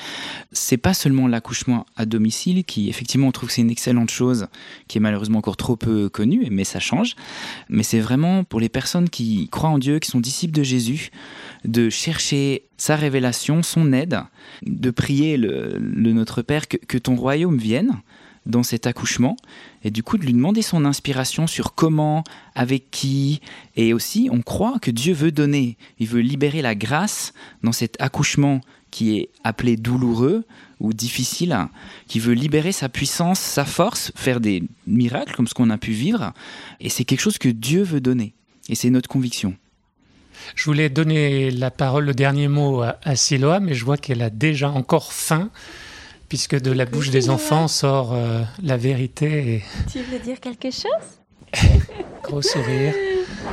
c'est 0.52 0.76
pas 0.76 0.93
seulement 0.93 1.26
l'accouchement 1.28 1.87
à 1.97 2.05
domicile, 2.05 2.64
qui 2.64 2.90
effectivement 2.90 3.28
on 3.28 3.33
trouve 3.33 3.49
que 3.49 3.55
c'est 3.55 3.62
une 3.62 3.71
excellente 3.71 4.11
chose, 4.11 4.49
qui 4.87 4.99
est 4.99 5.00
malheureusement 5.00 5.38
encore 5.38 5.57
trop 5.57 5.76
peu 5.76 6.11
connue, 6.11 6.49
mais 6.50 6.64
ça 6.64 6.78
change, 6.78 7.16
mais 7.71 7.83
c'est 7.83 8.00
vraiment 8.00 8.25
pour 8.49 8.61
les 8.61 8.68
personnes 8.68 9.09
qui 9.09 9.49
croient 9.49 9.71
en 9.71 9.78
Dieu, 9.78 9.99
qui 9.99 10.11
sont 10.11 10.21
disciples 10.21 10.54
de 10.54 10.62
Jésus, 10.62 11.11
de 11.64 11.90
chercher 11.90 12.62
sa 12.76 12.97
révélation, 12.97 13.62
son 13.62 13.92
aide, 13.92 14.21
de 14.62 14.90
prier 14.90 15.37
le, 15.37 15.78
Notre 15.78 16.42
Père 16.42 16.68
que, 16.68 16.99
ton 16.99 17.16
royaume 17.16 17.59
vienne 17.59 17.92
dans 18.47 18.62
cet 18.62 18.87
accouchement, 18.87 19.37
et 19.83 19.90
du 19.90 20.04
coup 20.04 20.18
de 20.18 20.25
lui 20.25 20.33
demander 20.33 20.62
son 20.62 20.85
inspiration 20.85 21.49
sur 21.49 21.75
comment, 21.75 22.23
avec 22.54 22.90
qui, 22.92 23.40
et 23.75 23.92
aussi 23.92 24.28
on 24.30 24.40
croit 24.40 24.78
que 24.80 24.92
Dieu 24.92 25.14
veut 25.14 25.33
donner, 25.33 25.76
il 25.99 26.06
veut 26.06 26.21
libérer 26.21 26.62
la 26.62 26.76
grâce 26.76 27.33
dans 27.64 27.73
cet 27.73 28.00
accouchement 28.00 28.61
qui 28.97 29.19
est 29.19 29.29
appelé 29.45 29.76
douloureux 29.76 30.47
ou 30.81 30.95
difficile, 30.95 31.55
qui 32.09 32.19
veut 32.19 32.33
libérer 32.33 32.73
sa 32.73 32.88
puissance, 32.88 33.38
sa 33.38 33.67
force, 33.67 34.11
faire 34.17 34.41
des 34.41 34.62
miracles 34.87 35.35
comme 35.35 35.47
ce 35.47 35.53
qu'on 35.53 35.69
a 35.69 35.76
pu 35.76 35.91
vivre, 35.91 36.33
et 36.81 36.88
c'est 36.88 37.05
quelque 37.05 37.21
chose 37.21 37.37
que 37.37 37.50
Dieu 37.50 37.83
veut 37.83 38.00
donner, 38.00 38.33
et 38.71 38.75
c'est 38.75 38.88
notre 38.88 39.11
conviction. 39.11 39.55
Je 40.55 40.65
voulais 40.65 40.88
donner 40.88 41.50
la 41.50 41.71
parole, 41.71 42.07
le 42.07 42.15
dernier 42.15 42.49
mot 42.49 42.81
à, 42.81 43.17
Siloa, 43.17 43.61
mais 43.61 43.75
je 43.75 43.85
vois 43.85 43.99
qu'elle 43.99 44.23
a 44.23 44.31
déjà 44.31 44.71
encore 44.71 45.12
faim, 45.12 45.50
puisque 46.31 46.59
de 46.59 46.71
la 46.71 46.87
bouche 46.87 47.11
des 47.11 47.29
enfants 47.29 47.69
sort 47.69 48.15
euh, 48.15 48.45
la 48.62 48.79
vérité. 48.79 49.62
Tu 49.93 49.99
veux 49.99 50.21
dire 50.21 50.41
quelque 50.41 50.71
chose? 50.71 51.21
Gros 52.23 52.43
sourire. 52.43 52.95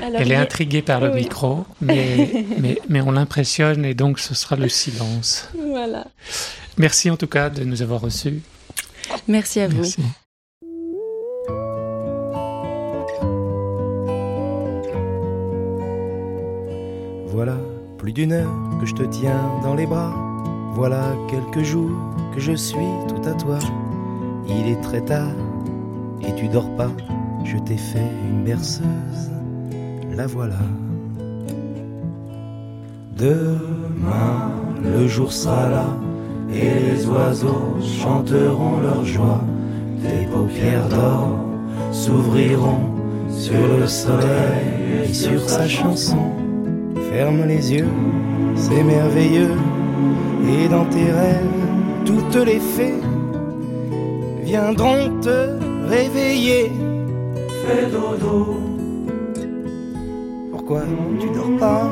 Elle 0.01 0.31
est 0.31 0.35
intriguée 0.35 0.81
par 0.81 0.99
le 0.99 1.11
micro, 1.11 1.65
mais, 1.81 2.45
mais, 2.59 2.79
mais 2.89 3.01
on 3.01 3.11
l'impressionne 3.11 3.85
et 3.85 3.93
donc 3.93 4.19
ce 4.19 4.33
sera 4.33 4.55
le 4.55 4.69
silence. 4.69 5.49
Voilà. 5.57 6.07
Merci 6.77 7.09
en 7.09 7.17
tout 7.17 7.27
cas 7.27 7.49
de 7.49 7.63
nous 7.63 7.81
avoir 7.81 8.01
reçus. 8.01 8.41
Merci 9.27 9.59
à 9.59 9.67
vous. 9.67 9.83
Voilà 17.27 17.57
plus 17.97 18.13
d'une 18.13 18.33
heure 18.33 18.51
que 18.79 18.85
je 18.85 18.93
te 18.93 19.03
tiens 19.03 19.49
dans 19.63 19.75
les 19.75 19.85
bras. 19.85 20.13
Voilà 20.73 21.15
quelques 21.29 21.63
jours 21.63 21.91
que 22.33 22.39
je 22.39 22.53
suis 22.53 22.77
tout 23.07 23.27
à 23.27 23.33
toi. 23.33 23.59
Il 24.47 24.67
est 24.67 24.81
très 24.81 25.01
tard 25.01 25.31
et 26.21 26.35
tu 26.35 26.47
dors 26.47 26.75
pas. 26.75 26.91
Je 27.53 27.59
t'ai 27.59 27.77
fait 27.77 28.11
une 28.27 28.43
berceuse, 28.43 29.29
la 30.17 30.25
voilà. 30.25 30.57
Demain, 33.15 34.49
le 34.83 35.07
jour 35.07 35.31
sera 35.31 35.69
là 35.69 35.85
et 36.51 36.79
les 36.79 37.05
oiseaux 37.05 37.77
chanteront 37.83 38.79
leur 38.81 39.05
joie. 39.05 39.43
Tes 40.01 40.25
paupières 40.33 40.89
d'or 40.89 41.37
s'ouvriront 41.91 42.89
sur 43.29 43.77
le 43.79 43.85
soleil 43.85 45.05
et 45.05 45.13
sur 45.13 45.47
sa 45.47 45.67
chanson. 45.67 46.31
Ferme 47.11 47.45
les 47.45 47.71
yeux, 47.71 47.89
c'est 48.55 48.83
merveilleux. 48.83 49.51
Et 50.49 50.67
dans 50.69 50.85
tes 50.85 51.11
rêves, 51.11 52.03
toutes 52.03 52.43
les 52.47 52.59
fées 52.59 52.99
viendront 54.43 55.19
te 55.21 55.49
réveiller. 55.87 56.71
Pourquoi 60.51 60.81
tu 61.19 61.27
dors 61.29 61.57
pas? 61.59 61.89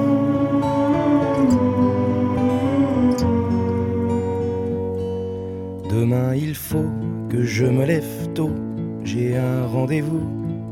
Demain 5.89 6.35
il 6.35 6.55
faut 6.55 6.85
que 7.29 7.43
je 7.43 7.65
me 7.65 7.85
lève 7.85 8.03
tôt. 8.33 8.51
J'ai 9.03 9.37
un 9.37 9.65
rendez-vous 9.67 10.21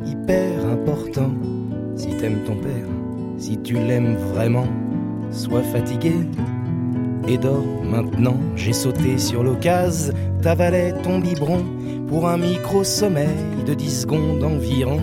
hyper 0.06 0.66
important. 0.66 1.32
Si 1.96 2.10
t'aimes 2.18 2.44
ton 2.46 2.56
père, 2.56 2.88
si 3.38 3.58
tu 3.58 3.76
l'aimes 3.76 4.16
vraiment, 4.34 4.68
sois 5.32 5.64
fatigué 5.64 6.14
et 7.28 7.38
dors 7.38 7.64
maintenant. 7.84 8.38
J'ai 8.56 8.74
sauté 8.74 9.18
sur 9.18 9.44
l'occasion, 9.44 10.14
t'avalais 10.42 10.94
ton 11.04 11.20
biberon 11.20 11.64
pour 12.08 12.28
un 12.28 12.38
micro-sommeil 12.38 13.64
de 13.66 13.74
10 13.90 14.02
secondes 14.02 14.44
environ. 14.44 15.00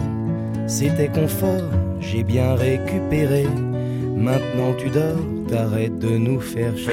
C'était 0.68 1.08
confort, 1.08 1.70
j'ai 1.98 2.22
bien 2.22 2.54
récupéré. 2.54 3.44
Maintenant 4.16 4.74
tu 4.78 4.88
dors, 4.90 5.24
t'arrêtes 5.48 5.98
de 5.98 6.16
nous 6.16 6.38
faire 6.38 6.76
chier. 6.76 6.92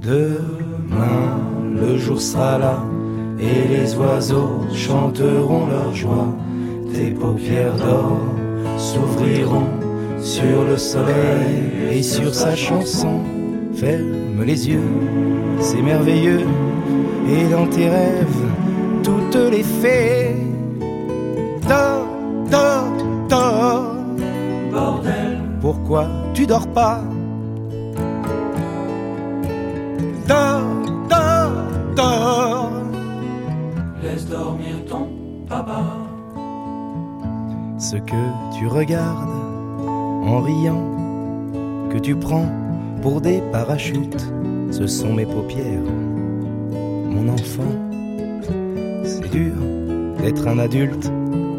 Demain, 0.00 1.38
le 1.80 1.96
jour 1.98 2.20
sera 2.20 2.58
là 2.58 2.82
et 3.38 3.68
les 3.68 3.94
oiseaux 3.94 4.58
chanteront 4.74 5.66
leur 5.68 5.94
joie. 5.94 6.34
Tes 6.92 7.12
paupières 7.12 7.76
d'or 7.76 8.18
s'ouvriront 8.76 9.70
sur 10.20 10.64
le 10.68 10.76
soleil 10.76 11.92
et 11.92 12.02
sur 12.02 12.34
sa 12.34 12.56
chanson. 12.56 13.20
Ferme 13.72 14.42
les 14.44 14.68
yeux, 14.68 14.90
c'est 15.60 15.82
merveilleux. 15.82 16.44
Et 17.30 17.44
dans 17.52 17.66
tes 17.66 17.88
rêves, 17.88 18.37
toutes 19.08 19.52
les 19.52 19.62
fées. 19.62 20.36
Dors, 21.68 22.08
dors, 22.50 22.92
dors. 23.28 23.94
Bordel. 24.72 25.38
Pourquoi 25.60 26.06
tu 26.34 26.46
dors 26.46 26.68
pas? 26.68 27.00
Dors, 30.28 30.62
dors, 31.08 31.52
dors. 31.96 32.72
Laisse 34.02 34.26
dormir 34.26 34.76
ton 34.88 35.08
papa 35.48 35.82
ce 37.78 37.96
que 37.96 38.58
tu 38.58 38.66
regardes 38.66 39.30
en 40.26 40.40
riant, 40.40 40.82
que 41.90 41.98
tu 41.98 42.16
prends 42.16 42.50
pour 43.02 43.20
des 43.20 43.40
parachutes, 43.52 44.26
ce 44.70 44.86
sont 44.86 45.14
mes 45.14 45.24
paupières. 45.24 45.88
Mon 47.08 47.28
enfant, 47.28 47.87
dur 49.38 49.54
d'être 50.18 50.46
un 50.46 50.58
adulte. 50.58 51.10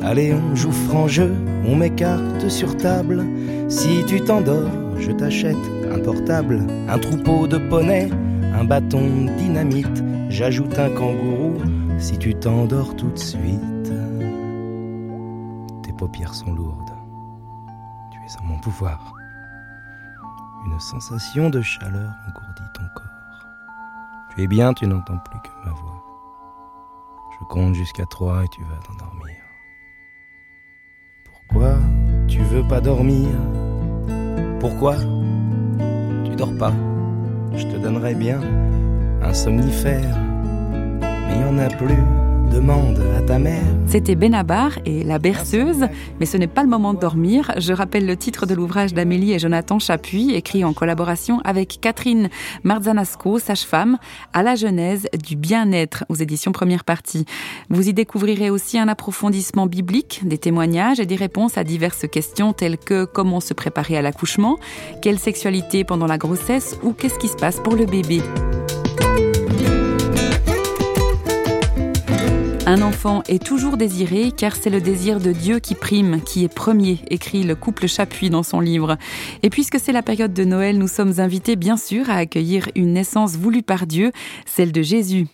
Allez, 0.02 0.34
on 0.34 0.56
joue 0.56 0.72
franc 0.72 1.08
jeu, 1.08 1.34
on 1.66 1.76
m'écarte 1.76 2.50
sur 2.50 2.76
table. 2.78 3.26
Si 3.68 4.04
tu 4.06 4.22
t'endors, 4.22 4.70
je 4.98 5.12
t'achète 5.12 5.66
un 5.92 6.00
portable, 6.00 6.66
un 6.88 6.98
troupeau 6.98 7.48
de 7.48 7.58
poneys, 7.58 8.10
un 8.54 8.64
bâton 8.64 9.28
dynamite. 9.38 10.04
J'ajoute 10.30 10.78
un 10.78 10.90
kangourou 10.90 11.56
si 11.98 12.18
tu 12.18 12.36
t'endors 12.36 12.96
tout 12.96 13.10
de 13.10 13.20
suite 13.20 13.70
paupières 16.00 16.34
sont 16.34 16.54
lourdes. 16.54 16.94
Tu 18.12 18.20
es 18.20 18.42
en 18.42 18.46
mon 18.46 18.58
pouvoir. 18.60 19.14
Une 20.66 20.80
sensation 20.80 21.50
de 21.50 21.62
chaleur 21.62 22.14
engourdit 22.28 22.72
ton 22.74 22.84
corps. 22.96 23.48
Tu 24.34 24.44
es 24.44 24.48
bien, 24.48 24.74
tu 24.74 24.88
n'entends 24.88 25.18
plus 25.18 25.40
que 25.42 25.50
ma 25.66 25.72
voix. 25.72 25.89
Compte 27.50 27.74
jusqu'à 27.74 28.06
trois 28.06 28.44
et 28.44 28.48
tu 28.48 28.62
vas 28.62 28.78
t'endormir. 28.78 29.36
Pourquoi 31.26 31.78
tu 32.28 32.42
veux 32.42 32.62
pas 32.62 32.80
dormir? 32.80 33.28
Pourquoi 34.60 34.98
tu 36.26 36.36
dors 36.36 36.56
pas? 36.60 36.74
Je 37.56 37.64
te 37.64 37.76
donnerais 37.78 38.14
bien 38.14 38.40
un 39.24 39.34
somnifère, 39.34 40.16
mais 41.02 41.34
il 41.34 41.40
n'y 41.40 41.44
en 41.44 41.58
a 41.58 41.70
plus 41.70 41.98
demande 42.50 43.00
à 43.18 43.22
ta 43.22 43.40
mère. 43.40 43.64
C'était 43.88 44.16
Benabar 44.16 44.80
et 44.86 45.04
La 45.04 45.20
berceuse, 45.20 45.88
mais 46.20 46.26
ce 46.26 46.38
n'est 46.38 46.48
pas 46.48 46.64
le 46.64 46.70
moment 46.70 46.94
de 46.94 47.00
dormir. 47.00 47.52
Je 47.58 47.74
rappelle 47.74 48.06
le 48.06 48.18
titre 48.18 48.46
de 48.46 48.54
l'ouvrage 48.54 48.94
d'Amélie 48.94 49.34
et 49.34 49.40
Jonathan 49.40 49.80
Chapuis, 49.80 50.34
écrit 50.36 50.64
en 50.64 50.74
collaboration 50.74 51.42
avec 51.44 51.80
Catherine 51.82 52.30
Marzanasco, 52.64 53.40
sage-femme, 53.40 53.98
à 54.34 54.44
la 54.44 54.56
genèse 54.56 55.08
du 55.24 55.36
bien-être 55.36 56.06
aux 56.10 56.16
éditions 56.16 56.52
première 56.52 56.84
partie. 56.84 57.26
Vous 57.70 57.88
y 57.88 57.94
découvrirez 57.94 58.50
aussi 58.50 58.78
un 58.78 58.88
approfondissement 58.88 59.66
biblique, 59.66 60.22
des 60.26 60.38
témoignages 60.38 61.00
et 61.00 61.06
des 61.06 61.16
réponses 61.16 61.58
à 61.58 61.64
diverses 61.64 62.08
questions 62.08 62.54
telles 62.54 62.78
que 62.78 63.06
comment 63.06 63.40
se 63.40 63.54
préparer 63.54 63.98
à 63.98 64.02
l'accouchement, 64.02 64.58
quelle 65.02 65.20
sexualité 65.20 65.84
pendant 65.84 66.08
la 66.08 66.18
grossesse 66.18 66.78
ou 66.84 66.94
qu'est-ce 66.94 67.20
qui 67.20 67.28
se 67.28 67.36
passe 67.36 67.60
pour 67.60 67.76
le 67.76 67.86
bébé. 67.86 68.22
Un 72.70 72.84
enfant 72.84 73.24
est 73.28 73.44
toujours 73.44 73.78
désiré 73.78 74.32
car 74.32 74.56
c'est 74.56 74.70
le 74.70 74.80
désir 74.80 75.20
de 75.20 75.32
Dieu 75.32 75.58
qui 75.58 75.74
prime, 75.74 76.22
qui 76.22 76.44
est 76.44 76.54
premier, 76.54 77.00
écrit 77.10 77.42
le 77.42 77.56
couple 77.56 77.88
Chapuis 77.88 78.30
dans 78.30 78.44
son 78.44 78.60
livre. 78.60 78.96
Et 79.42 79.50
puisque 79.50 79.80
c'est 79.80 79.92
la 79.92 80.04
période 80.04 80.34
de 80.34 80.44
Noël, 80.44 80.78
nous 80.78 80.88
sommes 80.88 81.20
invités 81.20 81.56
bien 81.56 81.78
sûr 81.78 82.12
à 82.12 82.18
accueillir 82.18 82.70
une 82.76 82.94
naissance 82.94 83.38
voulue 83.38 83.64
par 83.64 83.88
Dieu, 83.88 84.12
celle 84.46 84.72
de 84.72 84.84
Jésus. 84.84 85.26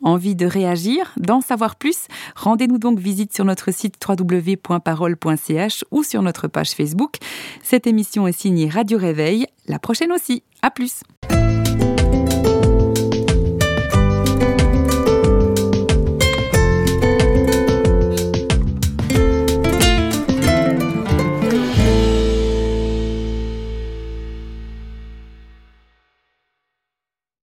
Envie 0.00 0.34
de 0.34 0.46
réagir, 0.46 1.12
d'en 1.18 1.42
savoir 1.42 1.76
plus 1.76 2.06
Rendez-nous 2.34 2.78
donc 2.78 2.98
visite 2.98 3.34
sur 3.34 3.44
notre 3.44 3.70
site 3.70 4.02
www.parole.ch 4.02 5.84
ou 5.90 6.02
sur 6.02 6.22
notre 6.22 6.48
page 6.48 6.70
Facebook. 6.70 7.16
Cette 7.62 7.86
émission 7.86 8.26
est 8.26 8.32
signée 8.32 8.70
Radio 8.70 8.96
Réveil, 8.96 9.48
la 9.68 9.78
prochaine 9.78 10.12
aussi. 10.12 10.42
À 10.62 10.70
plus. 10.70 11.02